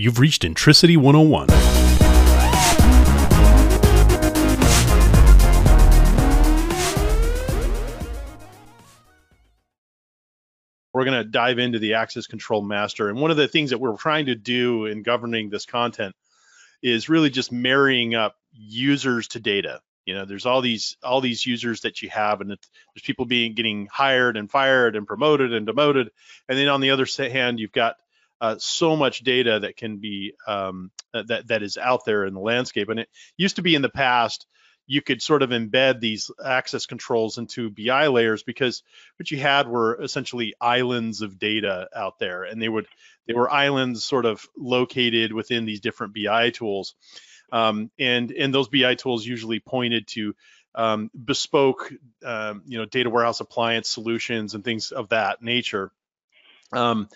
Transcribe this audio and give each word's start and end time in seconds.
You've 0.00 0.20
reached 0.20 0.44
Intricity 0.44 0.96
101. 0.96 1.48
We're 10.94 11.04
going 11.04 11.18
to 11.18 11.24
dive 11.24 11.58
into 11.58 11.80
the 11.80 11.94
access 11.94 12.28
control 12.28 12.62
master. 12.62 13.08
And 13.08 13.18
one 13.18 13.32
of 13.32 13.36
the 13.36 13.48
things 13.48 13.70
that 13.70 13.78
we're 13.78 13.96
trying 13.96 14.26
to 14.26 14.36
do 14.36 14.86
in 14.86 15.02
governing 15.02 15.50
this 15.50 15.66
content 15.66 16.14
is 16.80 17.08
really 17.08 17.28
just 17.28 17.50
marrying 17.50 18.14
up 18.14 18.36
users 18.52 19.26
to 19.28 19.40
data. 19.40 19.80
You 20.06 20.14
know, 20.14 20.24
there's 20.24 20.46
all 20.46 20.60
these 20.60 20.96
all 21.02 21.20
these 21.20 21.44
users 21.44 21.80
that 21.80 22.02
you 22.02 22.08
have, 22.10 22.40
and 22.40 22.50
there's 22.50 23.02
people 23.02 23.24
being 23.24 23.54
getting 23.54 23.88
hired 23.90 24.36
and 24.36 24.48
fired 24.48 24.94
and 24.94 25.08
promoted 25.08 25.52
and 25.52 25.66
demoted. 25.66 26.10
And 26.48 26.56
then 26.56 26.68
on 26.68 26.80
the 26.80 26.90
other 26.90 27.06
hand, 27.18 27.58
you've 27.58 27.72
got 27.72 27.96
uh, 28.40 28.56
so 28.58 28.96
much 28.96 29.20
data 29.20 29.60
that 29.60 29.76
can 29.76 29.98
be 29.98 30.34
um, 30.46 30.90
that 31.12 31.48
that 31.48 31.62
is 31.62 31.76
out 31.76 32.04
there 32.04 32.24
in 32.24 32.34
the 32.34 32.40
landscape. 32.40 32.88
And 32.88 33.00
it 33.00 33.08
used 33.36 33.56
to 33.56 33.62
be 33.62 33.74
in 33.74 33.82
the 33.82 33.88
past 33.88 34.46
you 34.88 35.02
could 35.02 35.20
sort 35.20 35.42
of 35.42 35.50
embed 35.50 36.00
these 36.00 36.30
access 36.44 36.86
controls 36.86 37.36
into 37.36 37.70
BI 37.70 38.08
layers 38.08 38.42
because 38.42 38.82
what 39.18 39.30
you 39.30 39.38
had 39.38 39.68
were 39.68 40.02
essentially 40.02 40.54
islands 40.60 41.20
of 41.20 41.38
data 41.38 41.88
out 41.94 42.18
there, 42.18 42.44
and 42.44 42.60
they 42.60 42.70
would 42.70 42.86
they 43.26 43.34
were 43.34 43.50
islands 43.52 44.02
sort 44.02 44.24
of 44.24 44.44
located 44.56 45.32
within 45.32 45.66
these 45.66 45.80
different 45.80 46.14
BI 46.14 46.50
tools, 46.50 46.94
um, 47.52 47.90
and 47.98 48.32
and 48.32 48.52
those 48.52 48.68
BI 48.68 48.94
tools 48.94 49.26
usually 49.26 49.60
pointed 49.60 50.06
to 50.08 50.34
um, 50.74 51.10
bespoke 51.22 51.92
um, 52.24 52.62
you 52.66 52.78
know 52.78 52.86
data 52.86 53.10
warehouse 53.10 53.40
appliance 53.40 53.90
solutions 53.90 54.54
and 54.54 54.64
things 54.64 54.90
of 54.90 55.10
that 55.10 55.42
nature. 55.42 55.92
Um, 56.72 57.08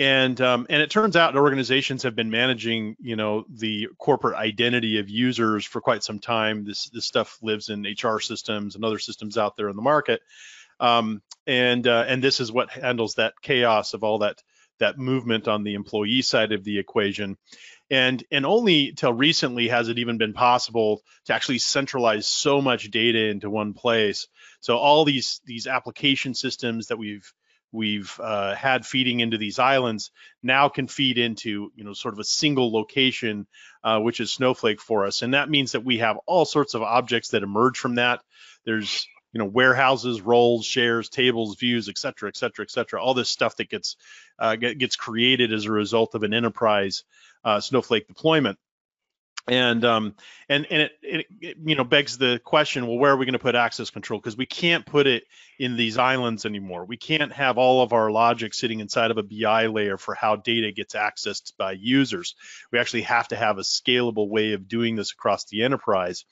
and 0.00 0.40
um, 0.40 0.66
and 0.70 0.80
it 0.80 0.90
turns 0.90 1.14
out 1.14 1.36
organizations 1.36 2.04
have 2.04 2.16
been 2.16 2.30
managing 2.30 2.96
you 3.00 3.16
know 3.16 3.44
the 3.50 3.88
corporate 3.98 4.34
identity 4.34 4.98
of 4.98 5.10
users 5.10 5.66
for 5.66 5.82
quite 5.82 6.02
some 6.02 6.18
time. 6.18 6.64
This 6.64 6.86
this 6.86 7.04
stuff 7.04 7.38
lives 7.42 7.68
in 7.68 7.86
hr 8.02 8.18
systems 8.18 8.74
and 8.74 8.84
other 8.84 8.98
systems 8.98 9.36
out 9.36 9.56
there 9.56 9.68
in 9.68 9.76
the 9.76 9.82
market. 9.82 10.22
Um, 10.80 11.20
and 11.46 11.86
uh, 11.86 12.06
and 12.08 12.24
this 12.24 12.40
is 12.40 12.50
what 12.50 12.70
handles 12.70 13.16
that 13.16 13.34
chaos 13.42 13.92
of 13.92 14.02
all 14.02 14.20
that 14.20 14.42
that 14.78 14.98
movement 14.98 15.46
on 15.48 15.64
the 15.64 15.74
employee 15.74 16.22
side 16.22 16.52
of 16.52 16.64
the 16.64 16.78
equation. 16.78 17.36
And 17.90 18.24
and 18.30 18.46
only 18.46 18.92
till 18.92 19.12
recently 19.12 19.68
has 19.68 19.90
it 19.90 19.98
even 19.98 20.16
been 20.16 20.32
possible 20.32 21.02
to 21.26 21.34
actually 21.34 21.58
centralize 21.58 22.26
so 22.26 22.62
much 22.62 22.90
data 22.90 23.26
into 23.26 23.50
one 23.50 23.74
place. 23.74 24.28
So 24.60 24.78
all 24.78 25.04
these 25.04 25.42
these 25.44 25.66
application 25.66 26.32
systems 26.32 26.86
that 26.86 26.96
we've 26.96 27.30
we've 27.72 28.18
uh, 28.20 28.54
had 28.54 28.84
feeding 28.84 29.20
into 29.20 29.38
these 29.38 29.58
islands 29.58 30.10
now 30.42 30.68
can 30.68 30.88
feed 30.88 31.18
into 31.18 31.70
you 31.74 31.84
know 31.84 31.92
sort 31.92 32.14
of 32.14 32.20
a 32.20 32.24
single 32.24 32.72
location 32.72 33.46
uh, 33.84 33.98
which 34.00 34.20
is 34.20 34.32
snowflake 34.32 34.80
for 34.80 35.06
us 35.06 35.22
and 35.22 35.34
that 35.34 35.50
means 35.50 35.72
that 35.72 35.84
we 35.84 35.98
have 35.98 36.18
all 36.26 36.44
sorts 36.44 36.74
of 36.74 36.82
objects 36.82 37.28
that 37.30 37.42
emerge 37.42 37.78
from 37.78 37.96
that. 37.96 38.20
There's 38.64 39.06
you 39.32 39.38
know 39.38 39.44
warehouses 39.44 40.20
roles 40.20 40.66
shares 40.66 41.08
tables 41.08 41.56
views 41.56 41.88
et 41.88 41.96
cetera 41.96 42.28
et 42.28 42.36
cetera 42.36 42.64
et 42.64 42.70
cetera 42.70 43.00
all 43.00 43.14
this 43.14 43.28
stuff 43.28 43.56
that 43.56 43.68
gets 43.68 43.96
uh, 44.40 44.56
gets 44.56 44.96
created 44.96 45.52
as 45.52 45.66
a 45.66 45.70
result 45.72 46.14
of 46.14 46.24
an 46.24 46.34
enterprise 46.34 47.04
uh, 47.44 47.60
snowflake 47.60 48.06
deployment. 48.06 48.58
And 49.48 49.84
um, 49.84 50.14
and 50.48 50.66
and 50.70 50.82
it, 50.82 50.92
it, 51.02 51.26
it, 51.40 51.56
you 51.64 51.74
know 51.74 51.82
begs 51.84 52.18
the 52.18 52.40
question 52.44 52.86
well 52.86 52.98
where 52.98 53.12
are 53.12 53.16
we 53.16 53.24
going 53.24 53.32
to 53.32 53.38
put 53.38 53.54
access 53.54 53.90
control? 53.90 54.20
Because 54.20 54.36
we 54.36 54.46
can't 54.46 54.84
put 54.84 55.06
it 55.06 55.24
in 55.60 55.76
these 55.76 55.98
islands 55.98 56.46
anymore. 56.46 56.86
We 56.86 56.96
can't 56.96 57.34
have 57.34 57.58
all 57.58 57.82
of 57.82 57.92
our 57.92 58.10
logic 58.10 58.54
sitting 58.54 58.80
inside 58.80 59.10
of 59.10 59.18
a 59.18 59.22
bi 59.22 59.66
layer 59.66 59.98
for 59.98 60.14
how 60.14 60.36
data 60.36 60.72
gets 60.72 60.94
accessed 60.94 61.54
by 61.58 61.72
users. 61.72 62.34
We 62.72 62.78
actually 62.78 63.02
have 63.02 63.28
to 63.28 63.36
have 63.36 63.58
a 63.58 63.60
scalable 63.60 64.30
way 64.30 64.54
of 64.54 64.68
doing 64.68 64.96
this 64.96 65.12
across 65.12 65.44
the 65.44 65.62
enterprise. 65.64 66.24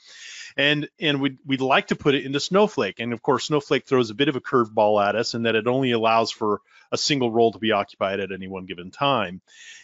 And 0.57 0.89
and 0.99 1.21
we'd, 1.21 1.37
we'd 1.45 1.61
like 1.61 1.89
to 1.89 1.95
put 1.95 2.15
it 2.15 2.25
into 2.25 2.41
snowflake. 2.41 3.01
And 3.01 3.13
of 3.13 3.21
course 3.21 3.45
snowflake 3.45 3.85
throws 3.87 4.09
a 4.09 4.15
bit 4.15 4.31
of 4.31 4.37
a 4.37 4.41
curveball 4.41 5.07
at 5.07 5.15
us 5.15 5.35
in 5.35 5.43
that 5.43 5.57
it 5.57 5.67
only 5.67 5.91
allows 5.91 6.31
for 6.31 6.63
a 6.91 6.97
single 6.97 7.31
role 7.31 7.53
to 7.53 7.59
be 7.59 7.73
occupied 7.73 8.21
at 8.21 8.33
any 8.33 8.49
one 8.49 8.65
given 8.65 8.91
time. 8.91 9.43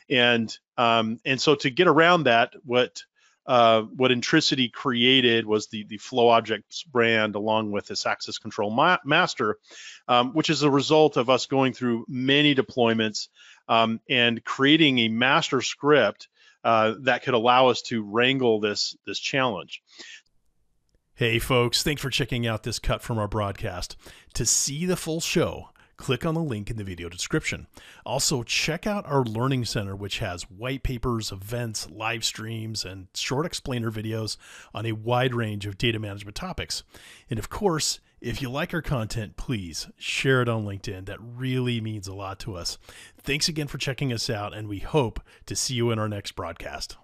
And 0.09 0.59
um, 0.79 1.21
and 1.27 1.39
so 1.39 1.55
to 1.57 1.69
get 1.69 1.87
around 1.87 2.25
that 2.25 2.55
what 2.65 3.03
uh, 3.47 3.83
what 3.83 4.11
Intricity 4.11 4.69
created 4.69 5.47
was 5.47 5.67
the, 5.67 5.85
the 5.85 5.99
Flow 5.99 6.29
Objects 6.29 6.83
brand 6.83 7.35
along 7.35 7.73
with 7.73 7.87
this 7.87 8.07
access 8.07 8.39
control 8.39 8.71
ma 8.71 8.97
master, 9.05 9.59
um, 10.09 10.33
which 10.33 10.51
is 10.51 10.63
a 10.63 10.71
result 10.71 11.17
of 11.17 11.29
us 11.29 11.47
going 11.47 11.73
through 11.73 12.05
many 12.09 12.55
deployments 12.55 13.29
um, 13.69 14.01
and 14.09 14.45
creating 14.45 14.99
a 15.01 15.09
master 15.09 15.61
script 15.61 16.29
uh, 16.65 16.95
that 17.01 17.23
could 17.23 17.35
allow 17.35 17.69
us 17.69 17.83
to 17.83 18.03
wrangle 18.03 18.61
this, 18.61 18.97
this 19.07 19.19
challenge. 19.19 19.83
Hey 21.17 21.39
folks, 21.39 21.83
thanks 21.83 22.03
for 22.03 22.11
checking 22.11 22.47
out 22.47 22.65
this 22.65 22.79
cut 22.79 23.03
from 23.03 23.19
our 23.19 23.29
broadcast. 23.29 23.97
To 24.35 24.45
see 24.45 24.85
the 24.85 24.97
full 24.97 25.21
show, 25.21 25.69
click 25.97 26.27
on 26.27 26.35
the 26.35 26.41
link 26.41 26.71
in 26.71 26.77
the 26.77 26.85
video 26.85 27.09
description. 27.09 27.67
Also, 28.05 28.43
check 28.43 28.87
out 28.87 29.07
our 29.07 29.23
Learning 29.25 29.65
Center, 29.65 29.95
which 29.95 30.19
has 30.19 30.51
white 30.51 30.83
papers, 30.83 31.33
events, 31.33 31.89
live 31.91 32.25
streams, 32.25 32.85
and 32.85 33.09
short 33.15 33.47
explainer 33.47 33.91
videos 33.91 34.37
on 34.73 34.87
a 34.87 34.93
wide 34.93 35.35
range 35.35 35.67
of 35.67 35.79
data 35.79 35.99
management 35.99 36.37
topics. 36.37 36.83
And 37.31 37.39
of 37.39 37.49
course, 37.49 38.01
if 38.21 38.41
you 38.41 38.49
like 38.49 38.73
our 38.73 38.81
content, 38.81 39.37
please 39.37 39.89
share 39.99 40.41
it 40.41 40.49
on 40.49 40.65
LinkedIn. 40.65 41.05
That 41.07 41.19
really 41.21 41.81
means 41.81 42.09
a 42.09 42.15
lot 42.15 42.39
to 42.41 42.57
us. 42.57 42.79
Thanks 43.19 43.49
again 43.49 43.67
for 43.67 43.77
checking 43.79 44.13
us 44.13 44.31
out, 44.31 44.55
and 44.55 44.67
we 44.67 44.79
hope 44.79 45.21
to 45.47 45.55
see 45.55 45.75
you 45.75 45.91
in 45.91 45.99
our 45.99 46.09
next 46.09 46.33
broadcast. 46.33 46.97